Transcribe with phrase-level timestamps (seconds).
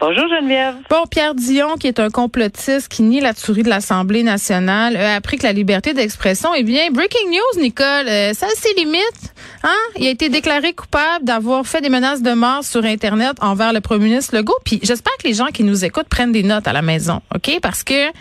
[0.00, 0.76] Bonjour Geneviève.
[0.88, 5.16] Bon, Pierre Dion, qui est un complotiste qui nie la tuerie de l'Assemblée nationale, a
[5.16, 9.34] appris que la liberté d'expression, eh bien, breaking news, Nicole, euh, ça a ses limites.
[9.64, 9.74] Hein?
[9.96, 13.80] Il a été déclaré coupable d'avoir fait des menaces de mort sur Internet envers le
[13.80, 14.58] premier ministre Legault.
[14.64, 17.58] Puis j'espère que les gens qui nous écoutent prennent des notes à la maison, OK?
[17.60, 18.12] Parce que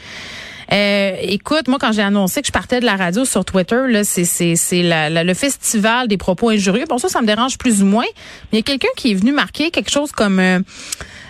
[0.73, 4.03] euh, écoute, moi, quand j'ai annoncé que je partais de la radio sur Twitter, là,
[4.03, 6.85] c'est c'est c'est le festival des propos injurieux.
[6.89, 8.05] Bon, ça, ça me dérange plus ou moins.
[8.51, 10.59] Mais il y a quelqu'un qui est venu marquer quelque chose comme euh,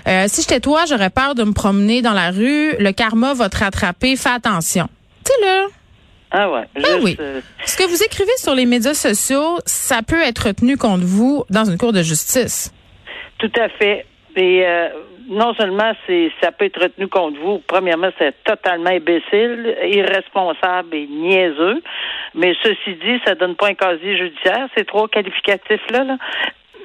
[0.07, 2.73] euh, si j'étais toi, j'aurais peur de me promener dans la rue.
[2.79, 4.15] Le karma va te rattraper.
[4.15, 4.87] Fais attention.
[5.25, 5.65] Tu sais là.
[6.31, 6.63] Ah ouais.
[6.75, 7.17] Juste, oui.
[7.19, 11.45] euh, Ce que vous écrivez sur les médias sociaux, ça peut être retenu contre vous
[11.49, 12.73] dans une cour de justice.
[13.39, 14.05] tout à fait.
[14.35, 14.89] Et euh,
[15.29, 21.07] non seulement c'est ça peut être retenu contre vous, premièrement, c'est totalement imbécile, irresponsable et
[21.07, 21.81] niaiseux.
[22.35, 26.03] Mais ceci dit, ça donne pas un casier judiciaire, ces trois qualificatifs-là.
[26.03, 26.17] Là.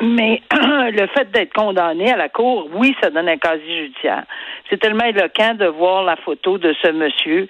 [0.00, 4.24] Mais le fait d'être condamné à la cour, oui, ça donne un casier judiciaire.
[4.68, 7.48] C'est tellement éloquent de voir la photo de ce monsieur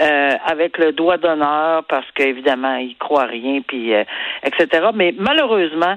[0.00, 4.04] euh, avec le doigt d'honneur parce qu'évidemment, il croit rien, puis euh,
[4.44, 4.88] etc.
[4.94, 5.96] Mais malheureusement,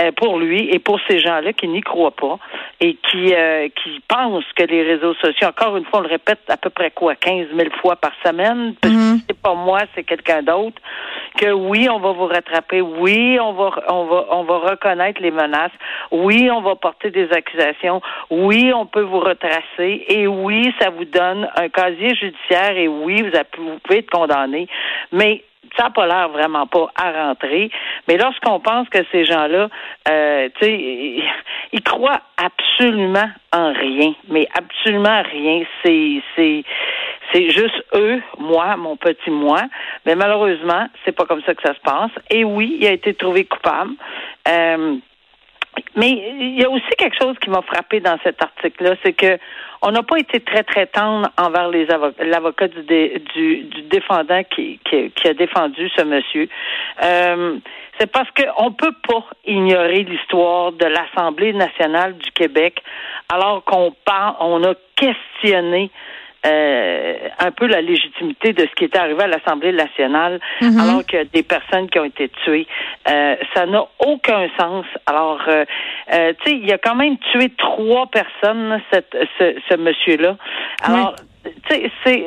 [0.00, 2.38] euh, pour lui et pour ces gens-là qui n'y croient pas
[2.84, 6.40] et qui euh, qui pensent que les réseaux sociaux, encore une fois, on le répète
[6.48, 10.02] à peu près quoi, 15 000 fois par semaine, parce que c'est pas moi, c'est
[10.02, 10.82] quelqu'un d'autre,
[11.38, 15.30] que oui, on va vous rattraper, oui, on va on va on va reconnaître les
[15.30, 15.70] menaces,
[16.10, 21.04] oui, on va porter des accusations, oui, on peut vous retracer et oui, ça vous
[21.04, 24.66] donne un casier judiciaire et oui, vous, avez- vous pouvez être condamné,
[25.12, 25.44] mais
[25.76, 27.70] ça n'a pas l'air vraiment pas à rentrer.
[28.08, 29.68] Mais lorsqu'on pense que ces gens-là,
[30.08, 31.24] euh, tu sais, ils,
[31.72, 35.62] ils croient absolument en rien, mais absolument rien.
[35.84, 36.64] C'est, c'est,
[37.32, 39.62] c'est juste eux, moi, mon petit moi.
[40.04, 42.10] Mais malheureusement, c'est pas comme ça que ça se passe.
[42.30, 43.92] Et oui, il a été trouvé coupable.
[44.48, 44.96] Euh,
[45.96, 49.38] mais il y a aussi quelque chose qui m'a frappé dans cet article-là, c'est que
[49.82, 51.86] on n'a pas été très très tendre envers les
[52.20, 56.48] l'avocat du, dé- du, du défendant qui, qui, qui a défendu ce monsieur.
[57.02, 57.58] Euh,
[57.98, 62.82] c'est parce qu'on ne peut pas ignorer l'histoire de l'Assemblée nationale du Québec,
[63.28, 65.90] alors qu'on parle, on a questionné
[66.46, 71.18] euh, un peu la légitimité de ce qui était arrivé à l'Assemblée nationale, alors qu'il
[71.18, 72.66] y a des personnes qui ont été tuées.
[73.08, 74.84] Euh, ça n'a aucun sens.
[75.06, 75.64] Alors, euh,
[76.12, 80.36] euh, tu sais, il a quand même tué trois personnes, cette, ce, ce monsieur-là.
[80.82, 81.14] Alors,
[81.44, 82.26] tu sais, c'est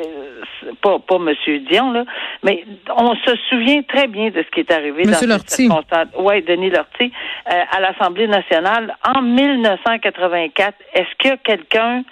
[0.82, 2.04] pas pas Monsieur Dion là,
[2.42, 2.64] mais
[2.96, 6.08] on se souvient très bien de ce qui est arrivé Monsieur dans cette circonstance.
[6.18, 7.12] Ouais, Denis Lortie
[7.50, 10.74] euh, à l'Assemblée nationale en 1984.
[10.94, 12.02] Est-ce a quelqu'un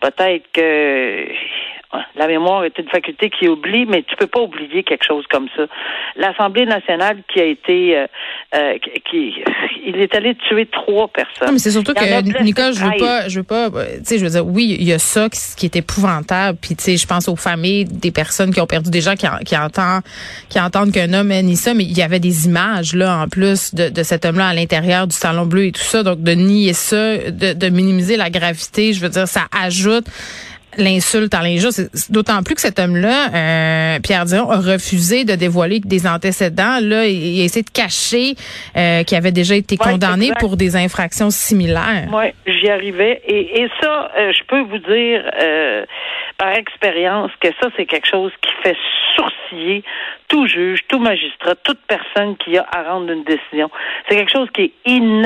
[0.00, 1.28] peut-être que
[2.16, 5.46] la mémoire est une faculté qui oublie, mais tu peux pas oublier quelque chose comme
[5.56, 5.62] ça.
[6.16, 8.06] L'Assemblée nationale qui a été, euh,
[8.54, 8.74] euh,
[9.10, 9.34] qui,
[9.86, 11.46] il est allé tuer trois personnes.
[11.46, 13.00] Non, mais c'est surtout que Nicole, je veux 13.
[13.00, 15.28] pas, je veux pas, euh, tu sais, je veux dire, oui, il y a ça
[15.30, 16.58] qui, qui est épouvantable.
[16.60, 19.26] Puis tu sais, je pense aux familles des personnes qui ont perdu des gens qui,
[19.26, 20.02] en- qui entendent,
[20.50, 21.72] qui entendent qu'un homme nie ça.
[21.72, 25.06] Mais il y avait des images là en plus de, de cet homme-là à l'intérieur
[25.06, 26.02] du salon bleu et tout ça.
[26.02, 30.04] Donc de nier ça, de, de minimiser la gravité, je veux dire, ça ajoute
[30.78, 31.70] l'insulte à l'injure.
[32.10, 36.78] D'autant plus que cet homme-là, euh, Pierre Dion, a refusé de dévoiler des antécédents.
[36.80, 38.34] Là, il, il a essayé de cacher
[38.76, 40.40] euh, qu'il avait déjà été Ouais, condamné exact.
[40.40, 42.08] pour des infractions similaires.
[42.12, 43.20] Oui, j'y arrivais.
[43.26, 45.84] Et, et ça, euh, je peux vous dire euh,
[46.38, 48.76] par expérience que ça, c'est quelque chose qui fait
[49.16, 49.82] sourciller
[50.28, 53.70] tout juge, tout magistrat, toute personne qui a à rendre une décision.
[54.08, 54.72] C'est quelque chose qui est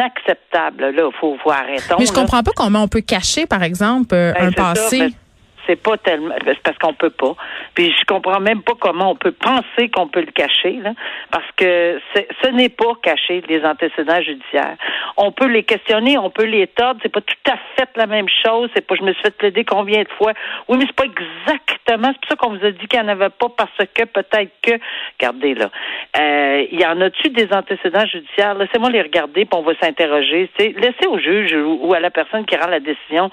[0.06, 0.90] inacceptable.
[0.94, 1.82] Là, faut, faut arrêter.
[1.98, 4.98] Mais je comprends pas comment on peut cacher, par exemple, euh, un passé.
[5.00, 5.10] ben,
[5.66, 6.34] c'est pas tellement
[6.64, 7.34] parce qu'on peut pas.
[7.74, 10.92] Puis je comprends même pas comment on peut penser qu'on peut le cacher là,
[11.30, 14.76] parce que ce n'est pas cacher les antécédents judiciaires.
[15.16, 18.28] On peut les questionner, on peut les tordre, c'est pas tout à fait la même
[18.44, 20.32] chose, c'est pas je me suis fait plaider combien de fois.
[20.68, 23.08] Oui, mais c'est pas exactement, c'est pour ça qu'on vous a dit qu'il n'y en
[23.08, 24.72] avait pas parce que peut-être que
[25.18, 25.70] regardez là.
[26.18, 28.54] Euh, il y en a-tu des antécédents judiciaires?
[28.54, 30.50] Laissez-moi les regarder, puis on va s'interroger.
[30.58, 33.30] Laissez au juge ou, à la personne qui rend la décision.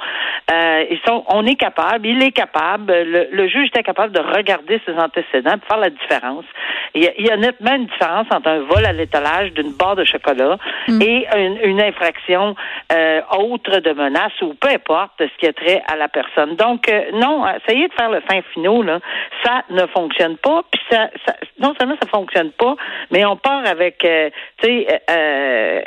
[0.51, 4.81] Euh, ils sont on est capable, il est capable, le, juge était capable de regarder
[4.86, 6.45] ses antécédents, de faire la différence.
[6.94, 9.71] Il y, a, il y a nettement une différence entre un vol à l'étalage d'une
[9.74, 10.57] barre de chocolat
[10.88, 11.01] mm.
[11.01, 11.27] et
[11.63, 12.56] une, infraction
[12.92, 16.56] euh, autre de menace ou peu importe ce qui est trait à la personne.
[16.56, 19.00] Donc, euh, non, essayez de faire le fin finaux, là,
[19.44, 20.63] ça ne fonctionne pas.
[20.72, 22.75] Puis ça, ça, non seulement ça fonctionne pas,
[23.12, 24.30] mais on part avec, euh,
[24.62, 25.81] tu sais, euh,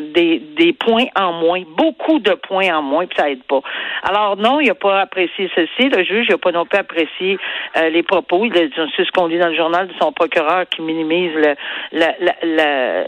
[0.00, 3.60] des, des points en moins, beaucoup de points en moins, puis ça aide pas.
[4.02, 5.88] Alors non, il n'a pas apprécié ceci.
[5.88, 7.38] Le juge n'a pas non plus apprécié
[7.76, 8.44] euh, les propos.
[8.44, 8.60] Il a
[8.96, 11.54] c'est ce qu'on dit dans le journal de son procureur qui minimise le,
[11.92, 12.06] le,
[12.42, 13.04] le,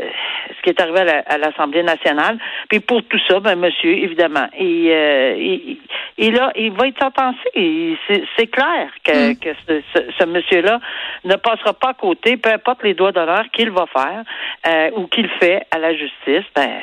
[0.56, 2.38] ce qui est arrivé à l'Assemblée nationale.
[2.68, 5.78] Puis pour tout ça, ben monsieur, évidemment, et, euh, il,
[6.18, 7.98] il, a, il va être sentencé.
[8.36, 9.36] C'est clair que, mm.
[9.38, 10.80] que ce, ce, monsieur-là
[11.24, 14.22] ne passera pas à côté, peu importe les doigts d'honneur qu'il va faire
[14.66, 16.44] euh, ou qu'il fait à la justice.
[16.54, 16.81] Ben,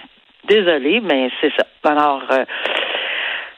[0.49, 1.65] Désolé, mais c'est ça.
[1.83, 2.43] Alors, euh,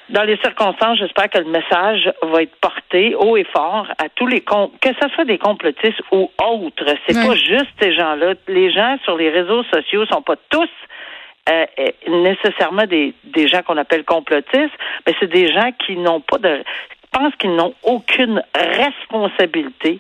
[0.10, 4.28] dans les circonstances, j'espère que le message va être porté haut et fort à tous
[4.28, 6.86] les que ce soit des complotistes ou autres.
[7.08, 8.34] C'est pas juste ces gens-là.
[8.48, 10.70] Les gens sur les réseaux sociaux sont pas tous
[11.50, 11.66] euh,
[12.08, 14.78] nécessairement des, des gens qu'on appelle complotistes,
[15.08, 16.62] mais c'est des gens qui n'ont pas de
[17.12, 20.00] pense qu'ils n'ont aucune responsabilité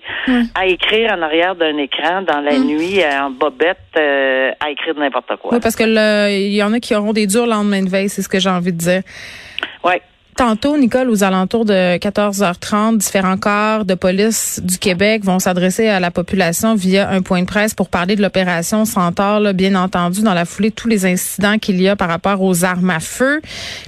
[0.55, 4.95] à écrire en arrière d'un écran dans la nuit euh, en bobette euh, à écrire
[4.97, 5.53] n'importe quoi.
[5.53, 8.21] Oui, parce que il y en a qui auront des durs lendemains de veille, c'est
[8.21, 9.01] ce que j'ai envie de dire.
[9.83, 9.95] Oui.
[10.35, 15.99] Tantôt, Nicole, aux alentours de 14h30, différents corps de police du Québec vont s'adresser à
[15.99, 20.21] la population via un point de presse pour parler de l'opération Centaure, là, bien entendu,
[20.21, 22.99] dans la foulée de tous les incidents qu'il y a par rapport aux armes à
[22.99, 23.41] feu.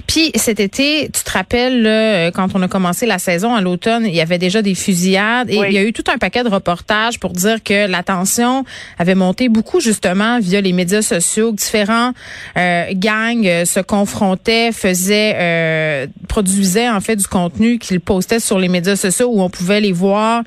[0.06, 4.04] Puis cet été, tu te rappelles, là, quand on a commencé la saison à l'automne,
[4.06, 6.48] il y avait déjà des fusillades et il y a eu tout un paquet de
[6.48, 8.64] reportages pour dire que la tension
[8.98, 12.12] avait monté beaucoup justement via les médias sociaux, différents
[12.56, 18.58] euh, gangs euh, se confrontaient, faisaient euh, produisait en fait du contenu qu'il postait sur
[18.58, 20.42] les médias sociaux où on pouvait les voir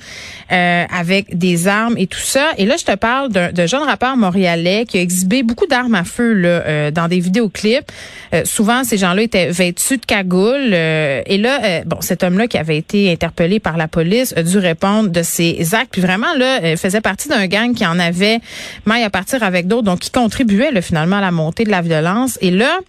[0.51, 2.49] euh, avec des armes et tout ça.
[2.57, 6.03] Et là, je te parle d'un jeune rappeur montréalais qui a exhibé beaucoup d'armes à
[6.03, 7.89] feu là, euh, dans des vidéoclips.
[8.33, 10.73] Euh, souvent, ces gens-là étaient vêtus de cagoules.
[10.73, 15.07] et là, bon, cet homme-là qui avait été interpellé par la police a dû répondre
[15.07, 15.93] de ses actes.
[15.93, 18.39] Puis vraiment, là, faisait partie d'un gang qui en avait
[18.85, 21.81] maille à partir avec d'autres, donc qui contribuait là, finalement à la montée de la
[21.81, 22.37] violence.
[22.41, 22.79] Et là,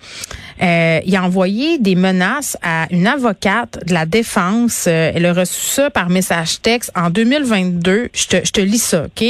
[0.60, 4.86] il a envoyé des menaces à une avocate de la défense.
[4.86, 8.10] Euh, elle a reçu ça par message texte en 2022.
[8.12, 9.22] Je te, je te lis ça, OK?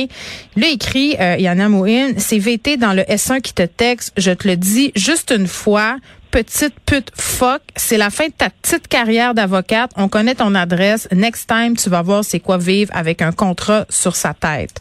[0.57, 4.13] Il écrit, euh, Yana Mouin, c'est VT dans le S1 qui te texte.
[4.17, 5.97] Je te le dis juste une fois.
[6.31, 9.91] Petite pute fuck, c'est la fin de ta petite carrière d'avocate.
[9.97, 11.09] On connaît ton adresse.
[11.11, 14.79] Next time, tu vas voir c'est quoi vivre avec un contrat sur sa tête.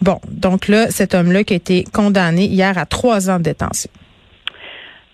[0.00, 3.90] Bon, donc là, cet homme-là qui a été condamné hier à trois ans de détention.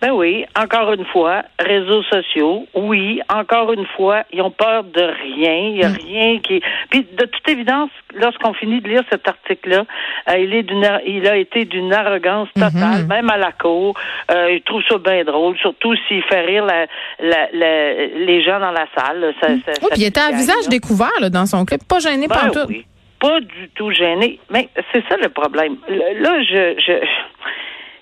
[0.01, 5.01] Ben oui, encore une fois, réseaux sociaux, oui, encore une fois, ils ont peur de
[5.01, 5.97] rien, il n'y a mm.
[6.07, 6.61] rien qui.
[6.89, 9.83] Puis de toute évidence, lorsqu'on finit de lire cet article-là,
[10.29, 13.07] euh, il est d'une, il a été d'une arrogance totale, mm-hmm.
[13.07, 13.93] même à la cour.
[14.31, 16.87] Euh, il trouve ça bien drôle, surtout s'il fait rire la,
[17.19, 19.33] la, les gens dans la salle.
[19.41, 19.61] Ça, mm.
[19.81, 22.51] oui, puis il était à visage découvert là, dans son clip, pas gêné par ben
[22.51, 22.73] tout.
[23.19, 24.39] Pas du tout gêné.
[24.49, 25.75] Mais c'est ça le problème.
[25.89, 27.05] Là, je, je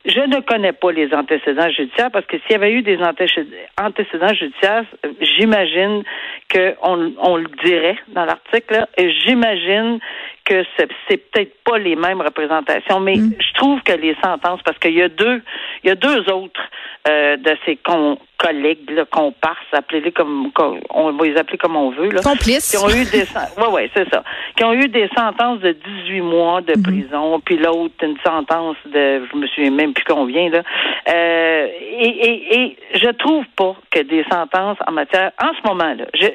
[0.07, 4.33] je ne connais pas les antécédents judiciaires parce que s'il y avait eu des antécédents
[4.33, 4.85] judiciaires,
[5.19, 6.03] j'imagine
[6.51, 8.87] qu'on on le dirait dans l'article.
[8.97, 9.99] Et j'imagine
[10.45, 13.33] que c'est peut-être pas les mêmes représentations, mais mm.
[13.37, 15.41] je trouve que les sentences, parce qu'il y a deux,
[15.83, 16.61] il y a deux autres
[17.09, 20.51] euh, de ces con, collègues, là, comparses, appelez-les comme,
[20.91, 22.21] on va les appeler comme on veut, là.
[22.21, 22.71] Complices.
[22.71, 23.23] Qui ont eu des,
[23.57, 24.23] ouais, ouais, c'est ça.
[24.55, 25.71] Qui ont eu des sentences de
[26.05, 26.83] 18 mois de mm-hmm.
[26.83, 30.61] prison, puis l'autre une sentence de, je me souviens même plus combien, là.
[31.09, 31.67] Euh,
[31.99, 36.27] et, et, et je trouve pas que des sentences en matière, en ce moment-là, je,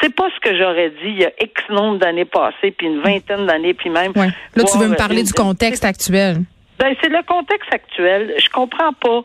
[0.00, 3.00] c'est pas ce que j'aurais dit il y a X nombre d'années passées, puis une
[3.00, 4.12] vingtaine d'années, puis même.
[4.16, 4.28] Ouais.
[4.56, 6.38] Là, tu veux me parler du contexte actuel.
[6.78, 8.34] Ben, c'est le contexte actuel.
[8.38, 9.22] Je comprends pas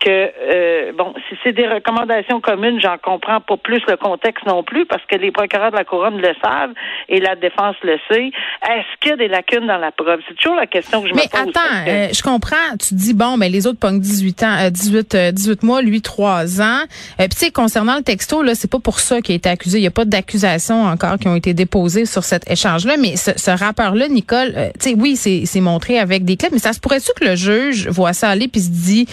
[0.00, 4.62] que euh, bon, si c'est des recommandations communes, j'en comprends pas plus le contexte non
[4.62, 6.72] plus parce que les procureurs de la couronne le savent
[7.08, 8.30] et la défense le sait.
[8.62, 10.20] Est-ce qu'il y a des lacunes dans la preuve?
[10.26, 11.28] C'est toujours la question que je me pose.
[11.32, 12.56] Mais attends, euh, je comprends.
[12.78, 16.62] Tu dis bon, mais les autres pognent 18 ans, 18, euh, 18 mois, lui 3
[16.62, 16.80] ans.
[17.18, 19.78] Puis tu sais, concernant le texto là, c'est pas pour ça qu'il a été accusé.
[19.78, 22.96] Il y a pas d'accusations encore qui ont été déposées sur cet échange-là.
[22.98, 26.72] Mais ce, ce rappeur-là, Nicole, tu sais, oui, c'est montré avec des clips, mais ça
[26.72, 29.06] se pourrait-tu que le juge voit ça aller puis se dit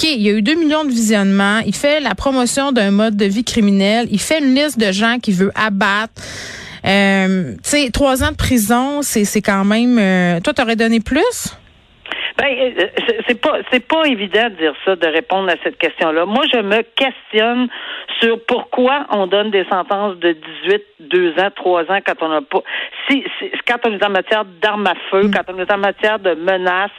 [0.00, 1.60] OK, il y a eu 2 millions de visionnements.
[1.66, 4.06] Il fait la promotion d'un mode de vie criminel.
[4.10, 6.22] Il fait une liste de gens qu'il veut abattre.
[6.86, 9.98] Euh, tu sais, trois ans de prison, c'est quand même...
[9.98, 11.56] Euh, toi, t'aurais donné plus?
[12.38, 12.86] Ben, euh,
[13.28, 16.24] c'est pas c'est pas évident de dire ça, de répondre à cette question-là.
[16.24, 17.68] Moi, je me questionne
[18.20, 20.32] sur pourquoi on donne des sentences de
[20.64, 22.62] 18, 2 ans, 3 ans quand on n'a pas.
[23.08, 23.24] Si,
[23.66, 25.30] quand on est en matière d'armes à feu, mm.
[25.32, 26.90] quand on est en matière de menaces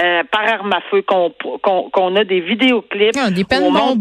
[0.00, 1.30] euh, par armes à feu, qu'on
[1.90, 3.96] qu'on a des vidéoclips, ah, des peines bonbons,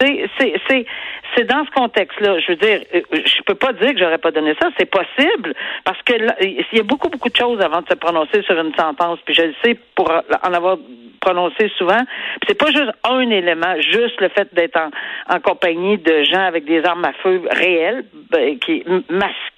[0.00, 0.84] C'est
[1.36, 2.40] c'est dans ce contexte-là.
[2.40, 4.68] Je veux dire, euh, je peux pas dire que j'aurais pas donné ça.
[4.78, 8.42] C'est possible parce que il y a beaucoup beaucoup de choses avant de se prononcer
[8.42, 9.18] sur une sentence.
[9.24, 10.78] Puis je le sais pour en avoir
[11.20, 12.02] prononcé souvent.
[12.46, 14.78] C'est pas juste un élément, juste le fait d'être
[15.28, 18.84] en, compagnie de gens avec des armes à feu réelles, ben, qui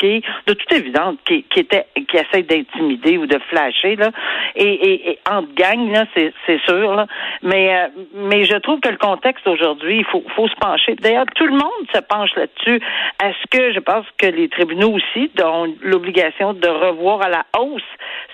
[0.00, 4.10] de toute évidence, qui, qui étaient, qui essayent d'intimider ou de flasher là,
[4.54, 7.06] et, et, et entre gang là, c'est, c'est sûr là.
[7.42, 10.94] Mais euh, mais je trouve que le contexte aujourd'hui, il faut, faut se pencher.
[10.96, 12.80] D'ailleurs, tout le monde se penche là-dessus.
[13.22, 17.82] Est-ce que je pense que les tribunaux aussi ont l'obligation de revoir à la hausse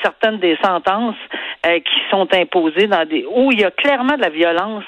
[0.03, 1.17] certaines des sentences
[1.67, 4.85] euh, qui sont imposées dans des où il y a clairement de la violence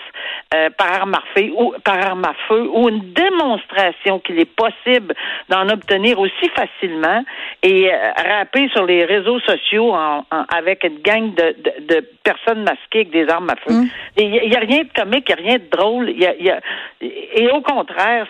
[0.54, 4.44] euh, par arme à feu ou par arme à feu ou une démonstration qu'il est
[4.54, 5.12] possible
[5.48, 7.24] d'en obtenir aussi facilement
[7.64, 11.56] et euh, sur les réseaux sociaux en, avec une gang de,
[11.88, 13.72] de, personnes masquées avec des armes à feu.
[13.72, 13.88] Mm.
[14.18, 16.10] Il n'y a, rien de comique, il n'y a rien de drôle.
[16.10, 16.60] Y a, y a,
[17.00, 18.28] et au contraire,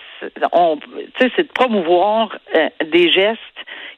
[0.53, 0.79] on,
[1.19, 3.41] c'est de promouvoir euh, des gestes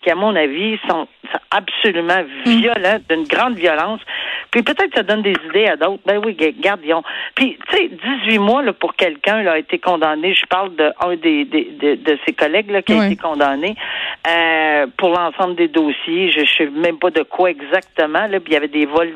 [0.02, 1.08] qui, à mon avis, sont,
[1.52, 2.50] absolument mm.
[2.50, 4.02] violents, d'une grande violence.
[4.52, 6.02] Puis peut-être que ça donne des idées à d'autres.
[6.06, 7.04] Ben oui, gardions.
[7.36, 7.90] Puis, tu sais,
[8.26, 10.34] 18 mois là, pour quelqu'un a été condamné.
[10.34, 13.76] Je parle de un des, des de, ses collègues là, qui a été condamné
[14.28, 16.32] euh, pour l'ensemble des dossiers.
[16.32, 18.26] Je ne sais même pas de quoi exactement.
[18.28, 19.14] Là, puis il y avait des vols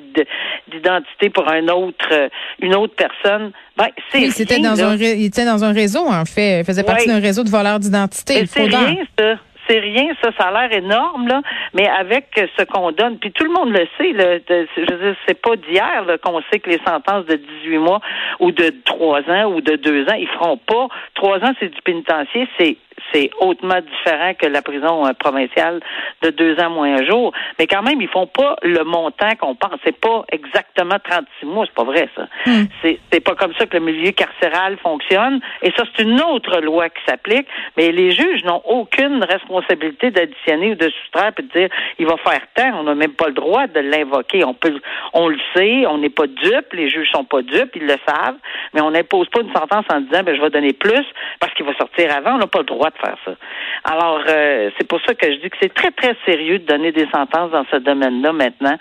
[0.71, 2.29] d'identité pour un autre, euh,
[2.61, 3.51] une autre personne.
[3.75, 6.59] Ben, c'est c'était dans un, il était dans un réseau en fait.
[6.59, 8.45] Il faisait partie d'un réseau de voleurs d'identité.
[8.45, 9.35] C'est rien ça
[9.67, 11.41] c'est rien, ça, ça a l'air énorme, là,
[11.74, 15.15] mais avec ce qu'on donne, puis tout le monde le sait, là, je veux dire,
[15.27, 18.01] c'est pas d'hier qu'on sait que les sentences de 18 mois
[18.39, 20.88] ou de 3 ans ou de 2 ans, ils feront pas.
[21.15, 22.77] 3 ans, c'est du pénitencier, c'est
[23.13, 25.79] c'est hautement différent que la prison euh, provinciale
[26.21, 27.31] de deux ans moins un jour.
[27.59, 29.79] Mais quand même, ils font pas le montant qu'on pense.
[29.83, 32.27] C'est pas exactement 36 mois, c'est pas vrai, ça.
[32.45, 32.65] Hmm.
[32.81, 35.39] C'est, pas comme ça que le milieu carcéral fonctionne.
[35.62, 37.47] Et ça, c'est une autre loi qui s'applique.
[37.77, 41.69] Mais les juges n'ont aucune responsabilité d'additionner ou de soustraire et de dire,
[42.00, 42.79] il va faire tant.
[42.79, 44.43] On n'a même pas le droit de l'invoquer.
[44.43, 44.79] On peut,
[45.13, 46.73] on le sait, on n'est pas dupes.
[46.73, 48.38] Les juges sont pas dupes, ils le savent.
[48.73, 51.05] Mais on n'impose pas une sentence en disant, ben, je vais donner plus
[51.39, 52.35] parce qu'il va sortir avant.
[52.35, 53.31] On n'a pas le droit de faire ça.
[53.83, 56.91] Alors, euh, c'est pour ça que je dis que c'est très, très sérieux de donner
[56.91, 58.77] des sentences dans ce domaine-là maintenant.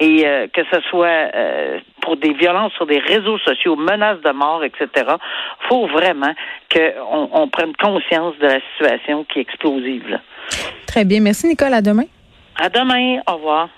[0.00, 4.30] Et euh, que ce soit euh, pour des violences sur des réseaux sociaux, menaces de
[4.30, 4.88] mort, etc.,
[5.68, 6.34] faut vraiment
[6.72, 10.18] qu'on on prenne conscience de la situation qui est explosive.
[10.86, 11.20] Très bien.
[11.20, 11.74] Merci, Nicole.
[11.74, 12.04] À demain.
[12.58, 13.20] À demain.
[13.28, 13.68] Au revoir.